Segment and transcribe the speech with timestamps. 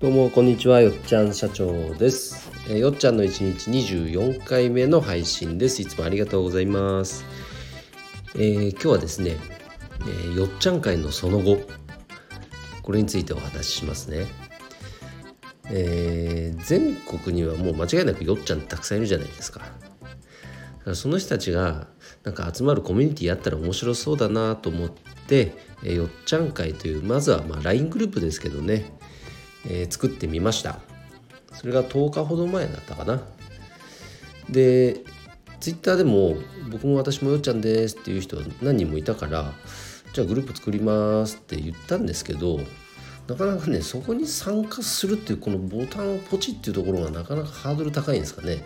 [0.00, 0.80] どうもこんにちは。
[0.80, 5.82] よっちゃん社長です、えーよっちゃんの1日24回目の配信です。
[5.82, 7.24] いつもありがとうございます、
[8.36, 9.36] えー今日はですね、
[10.02, 11.58] えーよっちゃん会のその後。
[12.82, 14.28] これについてお話ししますね。
[15.68, 19.62] えー全国にはもう間違いなくよっちゃんたくさんいるじゃないですか。
[20.94, 21.88] その人たちが
[22.22, 28.96] なんか集まるコミュニティあったら面白そうだなと思って、えよっちゃん会というまずはま LINE グループですけどね、
[29.68, 30.80] えー作ってみました。
[31.52, 33.22] それが10日ほど前だったかな。
[34.50, 35.04] で
[35.60, 36.36] Twitter でも
[36.70, 39.52] 僕も私もよっちゃんですっていう人何人もいたから
[40.12, 42.60] じゃあグループ作りますって言ったんですけど
[43.26, 48.64] なかなかねそこに参加するっていうこのボタンをポチっていうところがなかなかハードル高いんですかね。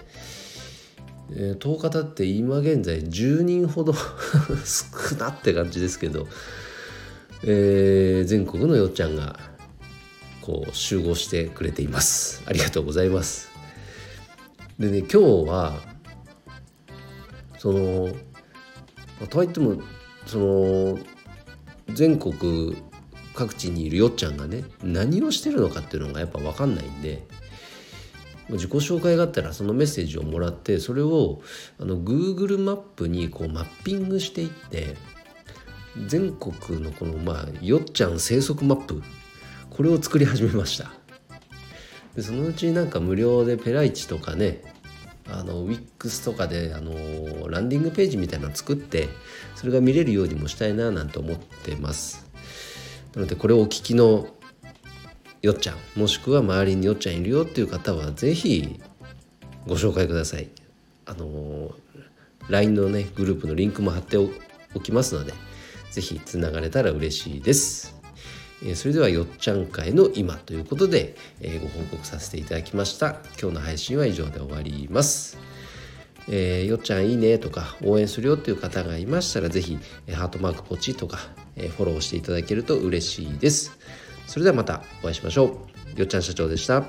[1.34, 3.94] えー10日経って今現在10人ほど
[4.64, 6.28] 少なって感じですけど、
[7.42, 9.40] えー全国のよっちゃんが
[10.42, 12.42] こう集合してくれています。
[12.46, 13.50] ありがとうございます。
[14.78, 15.18] でね今日
[15.48, 15.74] は
[17.58, 18.08] その
[19.30, 19.80] とはいっても
[20.26, 20.98] その
[21.88, 22.76] 全国
[23.34, 27.26] 各地にいるよっちゃんがね何をしてるのかっていうのがやっぱ分かんないんで
[28.50, 31.40] 自己紹介があったらそのメッセージをもらってそれを
[31.78, 34.96] あの Google マップにこうマッピングしていって
[36.06, 39.02] 全国のこのまあよっちゃん生息マップ
[39.72, 40.92] これを作り始めました。
[42.14, 44.62] でそのうちなんか無料でペライチとかね
[45.26, 49.08] あの WIX とかであのランディングページみたいなのを作って
[49.54, 52.26] それが見れるようにもしたいななんて思ってます。
[53.14, 54.26] なのでこれをお聞きの
[55.40, 58.78] よっちゃんもしくは周りによっちゃんいるよっていう方は是非
[59.66, 60.50] ご紹介ください。
[61.06, 61.74] あの
[62.50, 64.28] LINE のねグループのリンクも貼ってお
[64.80, 65.32] きますので
[65.92, 68.01] 是非つながれたら嬉しいです。
[68.64, 73.16] えそれではよっちゃん会の今ということで、えご報告させていただきました。
[73.40, 75.38] 今日の配信は以上で終わります。
[76.28, 81.18] えーよっちゃんいいねとか応援するよっていう方がいましたら是非えハートマークポチとか、
[81.56, 83.76] えフォローしていただけると嬉しいです。
[84.26, 85.98] それではまたお会いしましょう。
[85.98, 86.80] よっちゃん社長でした。
[86.80, 86.86] バ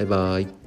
[0.00, 0.61] イバイ。